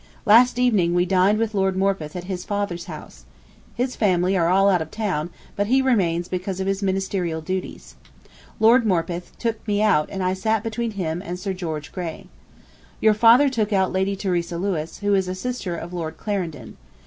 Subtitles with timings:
[0.25, 3.25] Last evening we dined with Lord Morpeth at his father's house.
[3.75, 7.93] His family are all out of town, but he remains because of his ministerial duties.
[8.59, 12.25] Lord Morpeth took me out and I sat between him and Sir George Grey.
[12.99, 16.77] Your father took out Lady Theresa Lewis, who is a sister of Lord Clarendon.